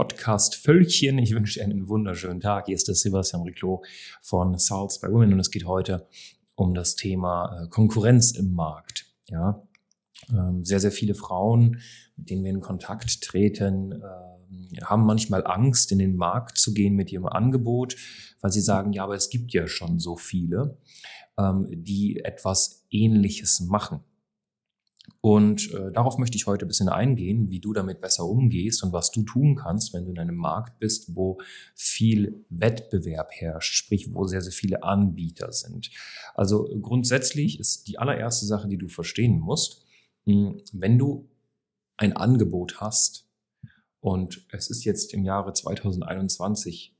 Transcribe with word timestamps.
Podcast 0.00 0.54
Völkchen. 0.54 1.18
Ich 1.18 1.34
wünsche 1.34 1.58
dir 1.58 1.64
einen 1.66 1.86
wunderschönen 1.86 2.40
Tag. 2.40 2.64
Hier 2.64 2.74
ist 2.74 2.88
der 2.88 2.94
Sebastian 2.94 3.42
Riclo 3.42 3.84
von 4.22 4.56
Salts 4.56 4.98
by 4.98 5.08
Women 5.08 5.34
und 5.34 5.40
es 5.40 5.50
geht 5.50 5.66
heute 5.66 6.08
um 6.54 6.72
das 6.72 6.94
Thema 6.94 7.64
äh, 7.64 7.68
Konkurrenz 7.68 8.30
im 8.30 8.54
Markt. 8.54 9.04
Ja, 9.26 9.62
ähm, 10.30 10.64
sehr, 10.64 10.80
sehr 10.80 10.90
viele 10.90 11.14
Frauen, 11.14 11.82
mit 12.16 12.30
denen 12.30 12.44
wir 12.44 12.50
in 12.50 12.62
Kontakt 12.62 13.20
treten, 13.20 13.92
äh, 13.92 14.80
haben 14.82 15.04
manchmal 15.04 15.46
Angst, 15.46 15.92
in 15.92 15.98
den 15.98 16.16
Markt 16.16 16.56
zu 16.56 16.72
gehen 16.72 16.94
mit 16.94 17.12
ihrem 17.12 17.26
Angebot, 17.26 17.94
weil 18.40 18.52
sie 18.52 18.62
sagen, 18.62 18.94
ja, 18.94 19.04
aber 19.04 19.16
es 19.16 19.28
gibt 19.28 19.52
ja 19.52 19.66
schon 19.66 19.98
so 19.98 20.16
viele, 20.16 20.78
ähm, 21.36 21.66
die 21.70 22.24
etwas 22.24 22.86
Ähnliches 22.88 23.60
machen. 23.60 24.00
Und 25.22 25.70
äh, 25.74 25.92
darauf 25.92 26.16
möchte 26.16 26.36
ich 26.36 26.46
heute 26.46 26.64
ein 26.64 26.68
bisschen 26.68 26.88
eingehen, 26.88 27.50
wie 27.50 27.60
du 27.60 27.74
damit 27.74 28.00
besser 28.00 28.24
umgehst 28.24 28.82
und 28.82 28.92
was 28.92 29.10
du 29.10 29.22
tun 29.22 29.54
kannst, 29.54 29.92
wenn 29.92 30.06
du 30.06 30.12
in 30.12 30.18
einem 30.18 30.36
Markt 30.36 30.78
bist, 30.78 31.14
wo 31.14 31.38
viel 31.74 32.46
Wettbewerb 32.48 33.30
herrscht, 33.32 33.74
sprich 33.74 34.14
wo 34.14 34.26
sehr, 34.26 34.40
sehr 34.40 34.52
viele 34.52 34.82
Anbieter 34.82 35.52
sind. 35.52 35.90
Also 36.34 36.68
grundsätzlich 36.80 37.60
ist 37.60 37.86
die 37.88 37.98
allererste 37.98 38.46
Sache, 38.46 38.68
die 38.68 38.78
du 38.78 38.88
verstehen 38.88 39.40
musst, 39.40 39.84
hm, 40.24 40.62
wenn 40.72 40.98
du 40.98 41.28
ein 41.98 42.16
Angebot 42.16 42.80
hast 42.80 43.28
und 44.00 44.46
es 44.50 44.70
ist 44.70 44.84
jetzt 44.84 45.12
im 45.12 45.24
Jahre 45.24 45.52
2021 45.52 46.96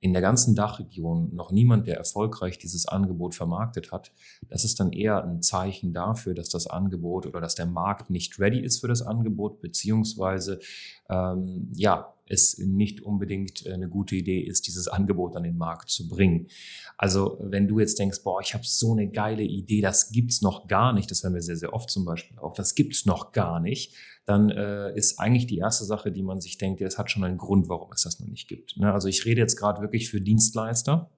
in 0.00 0.12
der 0.12 0.22
ganzen 0.22 0.54
Dachregion 0.54 1.34
noch 1.34 1.50
niemand, 1.50 1.86
der 1.86 1.96
erfolgreich 1.96 2.58
dieses 2.58 2.86
Angebot 2.86 3.34
vermarktet 3.34 3.90
hat, 3.90 4.12
das 4.48 4.64
ist 4.64 4.78
dann 4.78 4.92
eher 4.92 5.24
ein 5.24 5.42
Zeichen 5.42 5.92
dafür, 5.92 6.34
dass 6.34 6.48
das 6.48 6.66
Angebot 6.66 7.26
oder 7.26 7.40
dass 7.40 7.54
der 7.56 7.66
Markt 7.66 8.10
nicht 8.10 8.38
ready 8.38 8.60
ist 8.60 8.80
für 8.80 8.88
das 8.88 9.02
Angebot, 9.02 9.60
beziehungsweise 9.60 10.60
ähm, 11.08 11.70
ja, 11.74 12.14
es 12.30 12.58
nicht 12.58 13.02
unbedingt 13.02 13.66
eine 13.66 13.88
gute 13.88 14.16
Idee 14.16 14.40
ist, 14.40 14.66
dieses 14.66 14.88
Angebot 14.88 15.36
an 15.36 15.42
den 15.42 15.56
Markt 15.56 15.90
zu 15.90 16.08
bringen. 16.08 16.48
Also 16.96 17.38
wenn 17.40 17.68
du 17.68 17.78
jetzt 17.80 17.98
denkst, 17.98 18.22
boah, 18.22 18.40
ich 18.40 18.54
habe 18.54 18.64
so 18.66 18.92
eine 18.92 19.08
geile 19.08 19.42
Idee, 19.42 19.80
das 19.80 20.10
gibt's 20.10 20.42
noch 20.42 20.66
gar 20.68 20.92
nicht, 20.92 21.10
das 21.10 21.22
hören 21.22 21.34
wir 21.34 21.42
sehr, 21.42 21.56
sehr 21.56 21.72
oft 21.72 21.90
zum 21.90 22.04
Beispiel 22.04 22.38
auch, 22.38 22.54
das 22.54 22.74
gibt's 22.74 23.06
noch 23.06 23.32
gar 23.32 23.60
nicht, 23.60 23.94
dann 24.24 24.50
äh, 24.50 24.94
ist 24.94 25.18
eigentlich 25.18 25.46
die 25.46 25.58
erste 25.58 25.84
Sache, 25.84 26.12
die 26.12 26.22
man 26.22 26.40
sich 26.40 26.58
denkt, 26.58 26.80
das 26.82 26.98
hat 26.98 27.10
schon 27.10 27.24
einen 27.24 27.38
Grund, 27.38 27.68
warum 27.68 27.90
es 27.92 28.02
das 28.02 28.20
noch 28.20 28.28
nicht 28.28 28.46
gibt. 28.46 28.76
Ne? 28.76 28.92
Also 28.92 29.08
ich 29.08 29.24
rede 29.24 29.40
jetzt 29.40 29.56
gerade 29.56 29.80
wirklich 29.80 30.10
für 30.10 30.20
Dienstleister, 30.20 31.10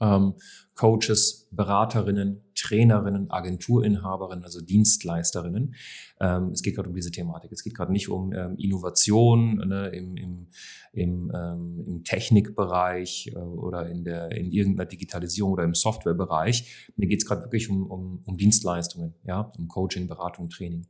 ähm, 0.00 0.34
Coaches, 0.74 1.46
Beraterinnen, 1.50 2.42
Trainerinnen, 2.54 3.30
Agenturinhaberinnen, 3.30 4.44
also 4.44 4.62
Dienstleisterinnen. 4.62 5.74
Ähm, 6.20 6.52
es 6.52 6.62
geht 6.62 6.76
gerade 6.76 6.88
um 6.88 6.94
diese 6.94 7.10
Thematik. 7.10 7.52
Es 7.52 7.62
geht 7.62 7.74
gerade 7.74 7.92
nicht 7.92 8.08
um 8.08 8.32
ähm, 8.32 8.56
Innovation 8.56 9.56
ne, 9.56 9.88
im, 9.88 10.16
im, 10.16 10.46
im, 10.92 11.32
ähm, 11.34 11.84
im 11.86 12.04
Technikbereich 12.04 13.32
äh, 13.34 13.38
oder 13.38 13.90
in, 13.90 14.04
der, 14.04 14.30
in 14.32 14.52
irgendeiner 14.52 14.88
Digitalisierung 14.88 15.52
oder 15.52 15.64
im 15.64 15.74
Softwarebereich. 15.74 16.88
Mir 16.96 17.08
geht 17.08 17.20
es 17.20 17.28
gerade 17.28 17.42
wirklich 17.42 17.68
um, 17.68 17.86
um, 17.86 18.22
um 18.24 18.36
Dienstleistungen, 18.38 19.14
ja, 19.24 19.52
um 19.58 19.68
Coaching, 19.68 20.06
Beratung, 20.06 20.48
Training. 20.48 20.86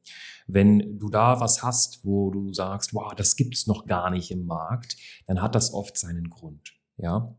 Wenn 0.47 0.99
du 0.99 1.09
da 1.09 1.41
was 1.41 1.65
hast, 1.65 2.05
wo 2.05 2.31
du 2.31 2.53
sagst, 2.53 2.95
wow, 2.95 3.13
das 3.15 3.35
gibt's 3.35 3.67
noch 3.67 3.87
gar 3.87 4.11
nicht 4.11 4.31
im 4.31 4.47
Markt, 4.47 4.97
dann 5.27 5.43
hat 5.43 5.55
das 5.55 5.73
oft 5.73 5.99
seinen 5.99 6.31
Grund. 6.31 6.75
Ja, 6.97 7.35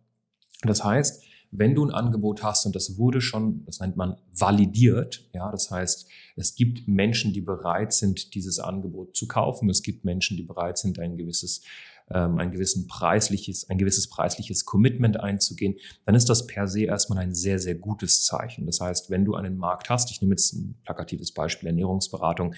das 0.63 0.83
heißt, 0.83 1.23
wenn 1.51 1.75
du 1.75 1.85
ein 1.85 1.91
Angebot 1.91 2.43
hast 2.43 2.65
und 2.65 2.75
das 2.75 2.97
wurde 2.97 3.19
schon, 3.19 3.65
das 3.65 3.79
nennt 3.79 3.97
man 3.97 4.15
validiert, 4.31 5.29
ja, 5.33 5.51
das 5.51 5.69
heißt, 5.69 6.07
es 6.37 6.55
gibt 6.55 6.87
Menschen, 6.87 7.33
die 7.33 7.41
bereit 7.41 7.93
sind, 7.93 8.33
dieses 8.35 8.59
Angebot 8.59 9.15
zu 9.15 9.27
kaufen. 9.27 9.69
Es 9.69 9.83
gibt 9.83 10.05
Menschen, 10.05 10.37
die 10.37 10.43
bereit 10.43 10.77
sind, 10.77 10.97
ein 10.97 11.17
gewisses, 11.17 11.61
ähm, 12.09 12.39
ein 12.39 12.51
gewissen 12.51 12.87
preisliches, 12.87 13.69
ein 13.69 13.77
gewisses 13.77 14.07
preisliches 14.07 14.63
Commitment 14.65 15.19
einzugehen. 15.19 15.75
Dann 16.05 16.15
ist 16.15 16.29
das 16.29 16.47
per 16.47 16.67
se 16.67 16.83
erstmal 16.83 17.19
ein 17.19 17.35
sehr, 17.35 17.59
sehr 17.59 17.75
gutes 17.75 18.25
Zeichen. 18.25 18.65
Das 18.65 18.79
heißt, 18.79 19.09
wenn 19.09 19.25
du 19.25 19.35
einen 19.35 19.57
Markt 19.57 19.89
hast, 19.89 20.09
ich 20.11 20.21
nehme 20.21 20.33
jetzt 20.33 20.53
ein 20.53 20.79
plakatives 20.85 21.33
Beispiel 21.33 21.67
Ernährungsberatung, 21.67 22.55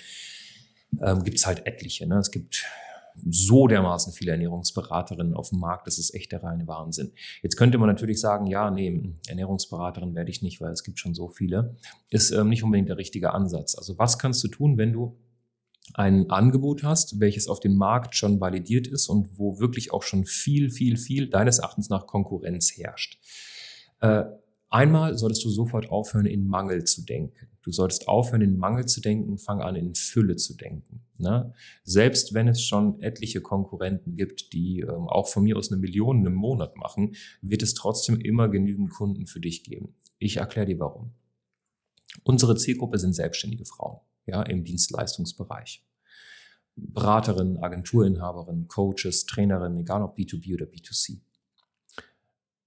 ähm, 1.01 1.23
gibt 1.23 1.37
es 1.37 1.47
halt 1.47 1.65
etliche. 1.65 2.05
Ne? 2.05 2.19
Es 2.19 2.29
gibt 2.29 2.63
so 3.29 3.67
dermaßen 3.67 4.13
viele 4.13 4.31
Ernährungsberaterinnen 4.31 5.33
auf 5.33 5.49
dem 5.49 5.59
Markt, 5.59 5.87
das 5.87 5.99
ist 5.99 6.13
echt 6.13 6.31
der 6.31 6.43
reine 6.43 6.67
Wahnsinn. 6.67 7.11
Jetzt 7.41 7.55
könnte 7.55 7.77
man 7.77 7.89
natürlich 7.89 8.19
sagen, 8.19 8.47
ja, 8.47 8.71
nee, 8.71 9.13
Ernährungsberaterin 9.27 10.15
werde 10.15 10.31
ich 10.31 10.41
nicht, 10.41 10.61
weil 10.61 10.71
es 10.71 10.83
gibt 10.83 10.99
schon 10.99 11.13
so 11.13 11.27
viele. 11.27 11.75
Ist 12.09 12.31
ähm, 12.31 12.49
nicht 12.49 12.63
unbedingt 12.63 12.89
der 12.89 12.97
richtige 12.97 13.33
Ansatz. 13.33 13.75
Also 13.75 13.97
was 13.97 14.17
kannst 14.19 14.43
du 14.43 14.47
tun, 14.47 14.77
wenn 14.77 14.93
du 14.93 15.17
ein 15.93 16.29
Angebot 16.29 16.83
hast, 16.83 17.19
welches 17.19 17.47
auf 17.47 17.59
dem 17.59 17.75
Markt 17.75 18.15
schon 18.15 18.39
validiert 18.39 18.87
ist 18.87 19.09
und 19.09 19.37
wo 19.37 19.59
wirklich 19.59 19.91
auch 19.91 20.03
schon 20.03 20.25
viel, 20.25 20.69
viel, 20.69 20.97
viel 20.97 21.29
deines 21.29 21.59
Erachtens 21.59 21.89
nach 21.89 22.07
Konkurrenz 22.07 22.71
herrscht? 22.77 23.19
Äh, 23.99 24.23
einmal 24.73 25.17
solltest 25.17 25.45
du 25.45 25.49
sofort 25.49 25.89
aufhören, 25.89 26.25
in 26.25 26.47
Mangel 26.47 26.83
zu 26.83 27.03
denken. 27.03 27.47
Du 27.61 27.71
solltest 27.71 28.09
aufhören, 28.09 28.41
in 28.41 28.57
Mangel 28.57 28.85
zu 28.85 28.99
denken, 28.99 29.37
fang 29.37 29.61
an, 29.61 29.75
in 29.75 29.95
Fülle 29.95 30.35
zu 30.35 30.55
denken. 30.55 31.05
Ne? 31.17 31.53
Selbst 31.85 32.33
wenn 32.33 32.49
es 32.49 32.61
schon 32.61 33.01
etliche 33.01 33.39
Konkurrenten 33.39 34.17
gibt, 34.17 34.51
die 34.51 34.81
ähm, 34.81 35.07
auch 35.07 35.29
von 35.29 35.43
mir 35.43 35.55
aus 35.55 35.71
eine 35.71 35.79
Million 35.79 36.25
im 36.25 36.33
Monat 36.33 36.75
machen, 36.75 37.15
wird 37.41 37.63
es 37.63 37.73
trotzdem 37.73 38.19
immer 38.19 38.49
genügend 38.49 38.89
Kunden 38.89 39.27
für 39.27 39.39
dich 39.39 39.63
geben. 39.63 39.95
Ich 40.19 40.37
erkläre 40.37 40.65
dir 40.65 40.79
warum. 40.79 41.13
Unsere 42.23 42.57
Zielgruppe 42.57 42.99
sind 42.99 43.13
selbstständige 43.13 43.65
Frauen, 43.65 43.99
ja, 44.25 44.43
im 44.43 44.65
Dienstleistungsbereich. 44.65 45.85
Beraterinnen, 46.75 47.57
Agenturinhaberinnen, 47.57 48.67
Coaches, 48.67 49.25
Trainerinnen, 49.25 49.79
egal 49.79 50.01
ob 50.01 50.17
B2B 50.17 50.55
oder 50.55 50.65
B2C. 50.65 51.19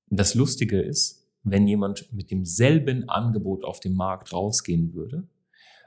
Das 0.08 0.34
Lustige 0.34 0.80
ist, 0.80 1.25
wenn 1.46 1.66
jemand 1.68 2.12
mit 2.12 2.30
demselben 2.30 3.08
Angebot 3.08 3.64
auf 3.64 3.80
dem 3.80 3.94
Markt 3.94 4.32
rausgehen 4.32 4.94
würde, 4.94 5.28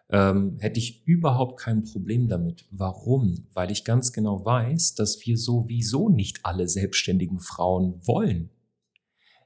ähm, 0.10 0.58
hätte 0.60 0.80
ich 0.80 1.06
überhaupt 1.06 1.60
kein 1.60 1.84
Problem 1.84 2.28
damit. 2.28 2.66
Warum? 2.72 3.46
Weil 3.54 3.70
ich 3.70 3.84
ganz 3.84 4.12
genau 4.14 4.44
weiß, 4.44 4.96
dass 4.96 5.24
wir 5.26 5.38
sowieso 5.38 6.10
nicht 6.10 6.46
alle 6.46 6.68
selbstständigen 6.68 7.40
Frauen 7.40 8.00
wollen. 8.08 8.50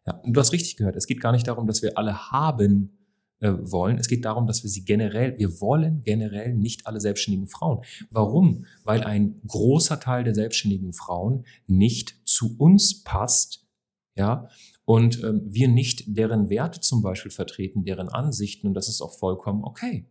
Ja, 0.05 0.21
du 0.25 0.39
hast 0.39 0.53
richtig 0.53 0.77
gehört, 0.77 0.95
es 0.95 1.07
geht 1.07 1.19
gar 1.19 1.31
nicht 1.31 1.47
darum, 1.47 1.65
dass 1.67 1.81
wir 1.81 1.97
alle 1.97 2.31
haben 2.31 2.97
äh, 3.39 3.51
wollen. 3.59 3.97
Es 3.97 4.07
geht 4.07 4.23
darum, 4.23 4.47
dass 4.47 4.63
wir 4.63 4.69
sie 4.69 4.85
generell, 4.85 5.37
wir 5.37 5.59
wollen 5.59 6.03
generell 6.03 6.53
nicht 6.53 6.87
alle 6.87 7.01
selbstständigen 7.01 7.47
Frauen. 7.47 7.83
Warum? 8.09 8.65
Weil 8.83 9.03
ein 9.03 9.41
großer 9.47 9.99
Teil 9.99 10.23
der 10.23 10.35
selbstständigen 10.35 10.93
Frauen 10.93 11.45
nicht 11.67 12.15
zu 12.25 12.55
uns 12.57 13.03
passt, 13.03 13.65
ja, 14.15 14.47
und 14.85 15.23
ähm, 15.23 15.41
wir 15.45 15.67
nicht 15.67 16.03
deren 16.07 16.49
Werte 16.49 16.81
zum 16.81 17.01
Beispiel 17.01 17.31
vertreten, 17.31 17.85
deren 17.85 18.09
Ansichten 18.09 18.67
und 18.67 18.73
das 18.73 18.89
ist 18.89 19.01
auch 19.01 19.17
vollkommen 19.17 19.63
okay. 19.63 20.05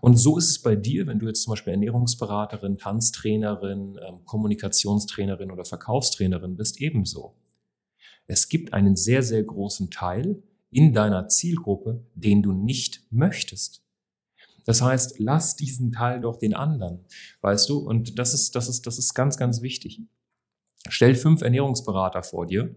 Und 0.00 0.16
so 0.16 0.38
ist 0.38 0.50
es 0.50 0.62
bei 0.62 0.76
dir, 0.76 1.06
wenn 1.06 1.18
du 1.18 1.26
jetzt 1.26 1.42
zum 1.42 1.52
Beispiel 1.52 1.72
Ernährungsberaterin, 1.72 2.78
Tanztrainerin, 2.78 3.98
ähm, 4.06 4.24
Kommunikationstrainerin 4.24 5.50
oder 5.50 5.64
Verkaufstrainerin 5.64 6.56
bist, 6.56 6.80
ebenso. 6.80 7.34
Es 8.26 8.48
gibt 8.48 8.72
einen 8.72 8.96
sehr, 8.96 9.22
sehr 9.22 9.42
großen 9.42 9.90
Teil 9.90 10.42
in 10.70 10.92
deiner 10.92 11.28
Zielgruppe, 11.28 12.04
den 12.14 12.42
du 12.42 12.52
nicht 12.52 13.02
möchtest. 13.10 13.82
Das 14.64 14.80
heißt, 14.80 15.18
lass 15.18 15.56
diesen 15.56 15.92
Teil 15.92 16.20
doch 16.20 16.38
den 16.38 16.54
anderen, 16.54 17.04
weißt 17.42 17.68
du? 17.68 17.78
Und 17.78 18.18
das 18.18 18.32
ist, 18.32 18.54
das 18.56 18.68
ist, 18.68 18.86
das 18.86 18.98
ist 18.98 19.12
ganz, 19.14 19.36
ganz 19.36 19.60
wichtig. 19.60 20.00
Stell 20.88 21.14
fünf 21.14 21.42
Ernährungsberater 21.42 22.22
vor 22.22 22.46
dir 22.46 22.74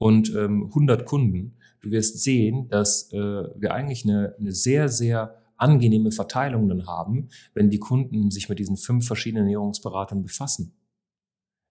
und 0.00 0.34
ähm, 0.34 0.68
100 0.68 1.04
Kunden, 1.04 1.56
du 1.82 1.90
wirst 1.90 2.22
sehen, 2.22 2.68
dass 2.68 3.12
äh, 3.12 3.18
wir 3.18 3.74
eigentlich 3.74 4.04
eine, 4.04 4.34
eine 4.40 4.52
sehr, 4.52 4.88
sehr 4.88 5.36
angenehme 5.58 6.10
Verteilung 6.10 6.70
dann 6.70 6.86
haben, 6.86 7.28
wenn 7.52 7.68
die 7.68 7.78
Kunden 7.78 8.30
sich 8.30 8.48
mit 8.48 8.58
diesen 8.58 8.78
fünf 8.78 9.06
verschiedenen 9.06 9.44
Ernährungsberatern 9.44 10.22
befassen. 10.22 10.72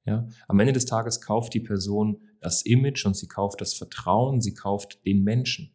Ja, 0.05 0.27
am 0.47 0.59
Ende 0.59 0.73
des 0.73 0.85
Tages 0.85 1.21
kauft 1.21 1.55
die 1.55 1.59
Person 1.59 2.21
das 2.39 2.61
Image 2.61 3.03
und 3.07 3.17
sie 3.17 3.27
kauft 3.27 3.61
das 3.61 3.73
Vertrauen, 3.73 4.41
sie 4.41 4.53
kauft 4.53 5.03
den 5.07 5.23
Menschen. 5.23 5.71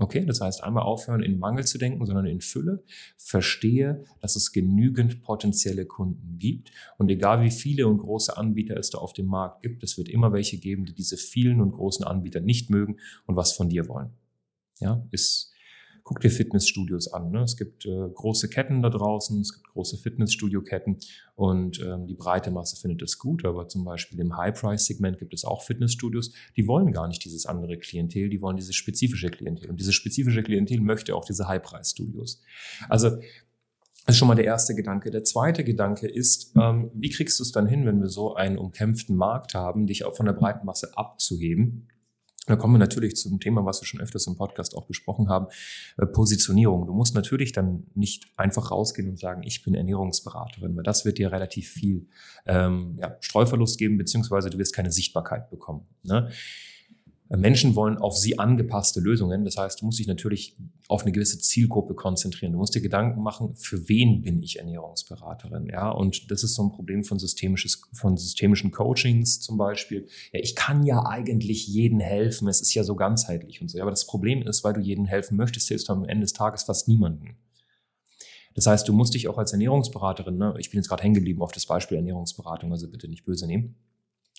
Okay, 0.00 0.24
das 0.24 0.40
heißt 0.40 0.62
einmal 0.62 0.84
aufhören, 0.84 1.24
in 1.24 1.40
Mangel 1.40 1.66
zu 1.66 1.76
denken, 1.76 2.06
sondern 2.06 2.26
in 2.26 2.40
Fülle. 2.40 2.84
Verstehe, 3.16 4.04
dass 4.20 4.36
es 4.36 4.52
genügend 4.52 5.22
potenzielle 5.22 5.86
Kunden 5.86 6.38
gibt. 6.38 6.70
Und 6.98 7.10
egal 7.10 7.42
wie 7.42 7.50
viele 7.50 7.88
und 7.88 7.98
große 7.98 8.36
Anbieter 8.36 8.76
es 8.76 8.90
da 8.90 8.98
auf 8.98 9.12
dem 9.12 9.26
Markt 9.26 9.62
gibt, 9.62 9.82
es 9.82 9.98
wird 9.98 10.08
immer 10.08 10.32
welche 10.32 10.58
geben, 10.58 10.84
die 10.84 10.94
diese 10.94 11.16
vielen 11.16 11.60
und 11.60 11.72
großen 11.72 12.04
Anbieter 12.04 12.40
nicht 12.40 12.70
mögen 12.70 12.98
und 13.26 13.34
was 13.34 13.52
von 13.52 13.68
dir 13.68 13.88
wollen. 13.88 14.10
Ja, 14.78 15.04
ist 15.10 15.52
guck 16.08 16.20
dir 16.20 16.30
Fitnessstudios 16.30 17.12
an. 17.12 17.30
Ne? 17.32 17.42
Es 17.42 17.58
gibt 17.58 17.84
äh, 17.84 18.08
große 18.14 18.48
Ketten 18.48 18.80
da 18.80 18.88
draußen, 18.88 19.42
es 19.42 19.52
gibt 19.52 19.68
große 19.68 19.98
Fitnessstudio-Ketten 19.98 20.96
und 21.34 21.82
ähm, 21.82 22.06
die 22.06 22.14
breite 22.14 22.50
Masse 22.50 22.76
findet 22.76 23.02
es 23.02 23.18
gut, 23.18 23.44
aber 23.44 23.68
zum 23.68 23.84
Beispiel 23.84 24.18
im 24.18 24.34
High-Price-Segment 24.34 25.18
gibt 25.18 25.34
es 25.34 25.44
auch 25.44 25.62
Fitnessstudios, 25.62 26.32
die 26.56 26.66
wollen 26.66 26.92
gar 26.92 27.08
nicht 27.08 27.22
dieses 27.26 27.44
andere 27.44 27.76
Klientel, 27.76 28.30
die 28.30 28.40
wollen 28.40 28.56
dieses 28.56 28.74
spezifische 28.74 29.28
Klientel. 29.28 29.68
Und 29.68 29.80
dieses 29.80 29.94
spezifische 29.94 30.42
Klientel 30.42 30.80
möchte 30.80 31.14
auch 31.14 31.26
diese 31.26 31.46
High-Price-Studios. 31.46 32.40
Also 32.88 33.10
das 33.10 34.14
ist 34.14 34.16
schon 34.16 34.28
mal 34.28 34.34
der 34.34 34.46
erste 34.46 34.74
Gedanke. 34.74 35.10
Der 35.10 35.24
zweite 35.24 35.62
Gedanke 35.62 36.08
ist, 36.08 36.56
ähm, 36.56 36.90
wie 36.94 37.10
kriegst 37.10 37.38
du 37.38 37.42
es 37.42 37.52
dann 37.52 37.66
hin, 37.66 37.84
wenn 37.84 38.00
wir 38.00 38.08
so 38.08 38.34
einen 38.34 38.56
umkämpften 38.56 39.14
Markt 39.14 39.54
haben, 39.54 39.86
dich 39.86 40.04
auch 40.04 40.16
von 40.16 40.24
der 40.24 40.32
breiten 40.32 40.64
Masse 40.64 40.96
abzuheben? 40.96 41.86
Da 42.48 42.56
kommen 42.56 42.74
wir 42.74 42.78
natürlich 42.78 43.14
zum 43.16 43.40
Thema, 43.40 43.64
was 43.66 43.82
wir 43.82 43.86
schon 43.86 44.00
öfters 44.00 44.26
im 44.26 44.36
Podcast 44.36 44.74
auch 44.74 44.86
besprochen 44.86 45.28
haben, 45.28 45.46
äh, 45.98 46.06
Positionierung. 46.06 46.86
Du 46.86 46.94
musst 46.94 47.14
natürlich 47.14 47.52
dann 47.52 47.86
nicht 47.94 48.26
einfach 48.36 48.70
rausgehen 48.70 49.10
und 49.10 49.18
sagen, 49.18 49.42
ich 49.44 49.62
bin 49.62 49.74
Ernährungsberaterin, 49.74 50.74
weil 50.74 50.82
das 50.82 51.04
wird 51.04 51.18
dir 51.18 51.30
relativ 51.30 51.68
viel 51.68 52.06
ähm, 52.46 52.96
ja, 52.98 53.16
Streuverlust 53.20 53.78
geben, 53.78 53.98
beziehungsweise 53.98 54.48
du 54.48 54.58
wirst 54.58 54.74
keine 54.74 54.90
Sichtbarkeit 54.90 55.50
bekommen. 55.50 55.86
Ne? 56.02 56.30
Menschen 57.36 57.76
wollen 57.76 57.98
auf 57.98 58.16
sie 58.16 58.38
angepasste 58.38 59.00
Lösungen. 59.00 59.44
Das 59.44 59.58
heißt, 59.58 59.82
du 59.82 59.84
musst 59.84 59.98
dich 59.98 60.06
natürlich 60.06 60.56
auf 60.88 61.02
eine 61.02 61.12
gewisse 61.12 61.38
Zielgruppe 61.38 61.94
konzentrieren. 61.94 62.52
Du 62.52 62.58
musst 62.58 62.74
dir 62.74 62.80
Gedanken 62.80 63.22
machen, 63.22 63.54
für 63.54 63.86
wen 63.88 64.22
bin 64.22 64.42
ich 64.42 64.58
Ernährungsberaterin? 64.58 65.66
Ja, 65.66 65.90
und 65.90 66.30
das 66.30 66.42
ist 66.42 66.54
so 66.54 66.62
ein 66.62 66.72
Problem 66.72 67.04
von 67.04 67.18
systemisches, 67.18 67.82
von 67.92 68.16
systemischen 68.16 68.70
Coachings 68.70 69.40
zum 69.40 69.58
Beispiel. 69.58 70.08
Ja, 70.32 70.40
ich 70.40 70.56
kann 70.56 70.84
ja 70.84 71.04
eigentlich 71.04 71.68
jeden 71.68 72.00
helfen. 72.00 72.48
Es 72.48 72.62
ist 72.62 72.72
ja 72.72 72.82
so 72.82 72.96
ganzheitlich 72.96 73.60
und 73.60 73.68
so. 73.68 73.76
Ja, 73.76 73.84
aber 73.84 73.90
das 73.90 74.06
Problem 74.06 74.40
ist, 74.40 74.64
weil 74.64 74.72
du 74.72 74.80
jeden 74.80 75.04
helfen 75.04 75.36
möchtest, 75.36 75.68
hilfst 75.68 75.90
du 75.90 75.92
am 75.92 76.04
Ende 76.04 76.22
des 76.22 76.32
Tages 76.32 76.62
fast 76.62 76.88
niemanden. 76.88 77.36
Das 78.54 78.66
heißt, 78.66 78.88
du 78.88 78.94
musst 78.94 79.12
dich 79.12 79.28
auch 79.28 79.36
als 79.36 79.52
Ernährungsberaterin, 79.52 80.38
ne, 80.38 80.54
ich 80.58 80.70
bin 80.70 80.78
jetzt 80.78 80.88
gerade 80.88 81.02
hängen 81.02 81.14
geblieben 81.14 81.42
auf 81.42 81.52
das 81.52 81.66
Beispiel 81.66 81.98
Ernährungsberatung, 81.98 82.72
also 82.72 82.90
bitte 82.90 83.06
nicht 83.06 83.24
böse 83.24 83.46
nehmen 83.46 83.76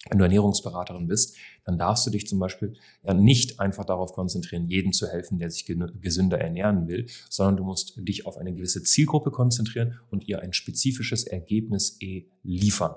wenn 0.08 0.18
du 0.18 0.24
Ernährungsberaterin 0.24 1.08
bist, 1.08 1.36
dann 1.66 1.78
darfst 1.78 2.06
du 2.08 2.12
dich 2.12 2.28
zum 2.28 2.40
Beispiel 2.40 2.74
ja 3.04 3.14
nicht 3.14 3.60
einfach 3.60 3.84
darauf 3.84 4.14
konzentrieren, 4.14 4.70
jedem 4.70 4.94
zu 4.94 5.08
helfen, 5.08 5.40
der 5.40 5.52
sich 5.52 5.66
gesünder 5.66 6.40
ernähren 6.40 6.88
will, 6.88 7.08
sondern 7.30 7.58
du 7.58 7.64
musst 7.64 7.96
dich 7.98 8.26
auf 8.26 8.38
eine 8.38 8.54
gewisse 8.54 8.82
Zielgruppe 8.84 9.32
konzentrieren 9.32 10.00
und 10.10 10.28
ihr 10.28 10.42
ein 10.42 10.54
spezifisches 10.54 11.26
Ergebnis 11.26 11.98
eh 12.00 12.28
liefern. 12.44 12.96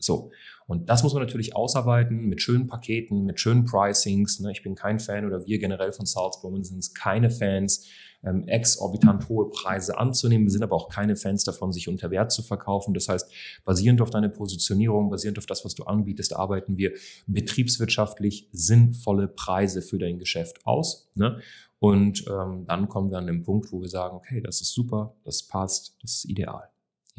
So. 0.00 0.30
Und 0.66 0.88
das 0.88 1.02
muss 1.02 1.14
man 1.14 1.22
natürlich 1.22 1.56
ausarbeiten 1.56 2.28
mit 2.28 2.42
schönen 2.42 2.66
Paketen, 2.66 3.24
mit 3.24 3.40
schönen 3.40 3.64
Pricings. 3.64 4.40
Ne? 4.40 4.52
Ich 4.52 4.62
bin 4.62 4.74
kein 4.74 5.00
Fan 5.00 5.26
oder 5.26 5.46
wir 5.46 5.58
generell 5.58 5.92
von 5.92 6.06
Salzburg 6.06 6.64
sind 6.64 6.94
keine 6.94 7.30
Fans 7.30 7.88
ähm, 8.22 8.46
exorbitant 8.46 9.28
hohe 9.28 9.50
Preise 9.50 9.98
anzunehmen. 9.98 10.46
Wir 10.46 10.52
sind 10.52 10.62
aber 10.62 10.76
auch 10.76 10.88
keine 10.88 11.16
Fans 11.16 11.44
davon, 11.44 11.72
sich 11.72 11.88
unter 11.88 12.10
Wert 12.10 12.32
zu 12.32 12.42
verkaufen. 12.42 12.94
Das 12.94 13.08
heißt, 13.08 13.30
basierend 13.64 14.00
auf 14.00 14.10
deiner 14.10 14.28
Positionierung, 14.28 15.10
basierend 15.10 15.38
auf 15.38 15.46
das, 15.46 15.64
was 15.64 15.74
du 15.74 15.84
anbietest, 15.84 16.36
arbeiten 16.36 16.76
wir 16.76 16.92
betriebswirtschaftlich 17.26 18.48
sinnvolle 18.52 19.28
Preise 19.28 19.82
für 19.82 19.98
dein 19.98 20.18
Geschäft 20.18 20.66
aus. 20.66 21.10
Ne? 21.14 21.40
Und 21.78 22.26
ähm, 22.28 22.66
dann 22.66 22.88
kommen 22.88 23.10
wir 23.10 23.18
an 23.18 23.26
den 23.26 23.42
Punkt, 23.42 23.72
wo 23.72 23.80
wir 23.80 23.88
sagen, 23.88 24.16
okay, 24.16 24.40
das 24.42 24.60
ist 24.60 24.72
super, 24.74 25.14
das 25.24 25.42
passt, 25.42 25.96
das 26.02 26.16
ist 26.16 26.24
ideal. 26.26 26.68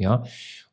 Ja, 0.02 0.24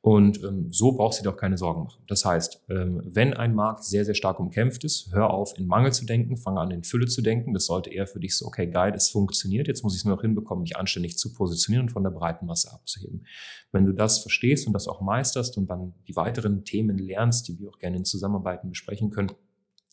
und 0.01 0.43
ähm, 0.43 0.71
so 0.71 0.93
brauchst 0.93 1.19
du 1.19 1.23
dir 1.23 1.29
doch 1.29 1.37
keine 1.37 1.57
Sorgen 1.57 1.83
machen. 1.83 2.01
Das 2.07 2.25
heißt, 2.25 2.63
ähm, 2.69 3.01
wenn 3.05 3.33
ein 3.35 3.53
Markt 3.53 3.83
sehr, 3.83 4.05
sehr 4.05 4.15
stark 4.15 4.39
umkämpft 4.39 4.83
ist, 4.83 5.11
hör 5.11 5.29
auf, 5.29 5.55
in 5.55 5.67
Mangel 5.67 5.93
zu 5.93 6.05
denken, 6.05 6.35
fange 6.35 6.61
an, 6.61 6.71
in 6.71 6.83
Fülle 6.83 7.05
zu 7.05 7.21
denken. 7.21 7.53
Das 7.53 7.65
sollte 7.65 7.91
eher 7.91 8.07
für 8.07 8.19
dich 8.19 8.35
so, 8.35 8.47
okay, 8.47 8.65
geil, 8.65 8.93
es 8.95 9.09
funktioniert. 9.09 9.67
Jetzt 9.67 9.83
muss 9.83 9.93
ich 9.93 9.99
es 9.99 10.05
nur 10.05 10.15
noch 10.15 10.21
hinbekommen, 10.21 10.63
mich 10.63 10.77
anständig 10.77 11.17
zu 11.17 11.33
positionieren 11.33 11.87
und 11.87 11.91
von 11.91 12.03
der 12.03 12.09
breiten 12.09 12.47
Masse 12.47 12.71
abzuheben. 12.73 13.27
Wenn 13.71 13.85
du 13.85 13.93
das 13.93 14.19
verstehst 14.19 14.65
und 14.65 14.73
das 14.73 14.87
auch 14.87 15.01
meisterst 15.01 15.57
und 15.57 15.69
dann 15.69 15.93
die 16.07 16.15
weiteren 16.15 16.65
Themen 16.65 16.97
lernst, 16.97 17.47
die 17.47 17.59
wir 17.59 17.69
auch 17.69 17.77
gerne 17.77 17.97
in 17.97 18.05
Zusammenarbeiten 18.05 18.69
besprechen 18.69 19.11
können, 19.11 19.31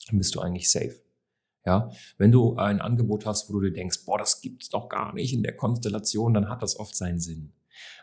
dann 0.08 0.18
bist 0.18 0.34
du 0.34 0.40
eigentlich 0.40 0.70
safe. 0.70 1.02
Ja, 1.66 1.90
wenn 2.16 2.30
du 2.30 2.54
ein 2.56 2.80
Angebot 2.80 3.26
hast, 3.26 3.50
wo 3.50 3.54
du 3.54 3.62
dir 3.62 3.72
denkst, 3.72 4.04
boah, 4.06 4.18
das 4.18 4.40
gibt's 4.40 4.68
doch 4.68 4.88
gar 4.88 5.12
nicht 5.14 5.34
in 5.34 5.42
der 5.42 5.56
Konstellation, 5.56 6.32
dann 6.32 6.48
hat 6.48 6.62
das 6.62 6.78
oft 6.78 6.94
seinen 6.94 7.18
Sinn. 7.18 7.52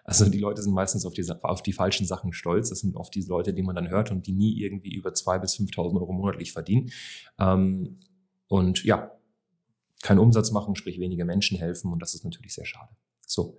Also 0.03 0.29
die 0.29 0.39
Leute 0.39 0.61
sind 0.61 0.73
meistens 0.73 1.05
auf 1.05 1.13
die, 1.13 1.25
auf 1.41 1.61
die 1.63 1.73
falschen 1.73 2.05
Sachen 2.05 2.33
stolz. 2.33 2.69
Das 2.69 2.79
sind 2.79 2.95
oft 2.95 3.13
die 3.15 3.21
Leute, 3.21 3.53
die 3.53 3.63
man 3.63 3.75
dann 3.75 3.89
hört 3.89 4.11
und 4.11 4.27
die 4.27 4.33
nie 4.33 4.59
irgendwie 4.61 4.93
über 4.93 5.11
2.000 5.11 5.39
bis 5.39 5.55
5.000 5.55 5.95
Euro 5.99 6.13
monatlich 6.13 6.51
verdienen. 6.51 6.91
Ähm, 7.39 7.99
und 8.47 8.83
ja, 8.83 9.11
keinen 10.01 10.19
Umsatz 10.19 10.51
machen, 10.51 10.75
sprich 10.75 10.99
weniger 10.99 11.25
Menschen 11.25 11.57
helfen 11.57 11.91
und 11.91 12.01
das 12.01 12.13
ist 12.13 12.23
natürlich 12.23 12.53
sehr 12.53 12.65
schade. 12.65 12.91
So. 13.25 13.57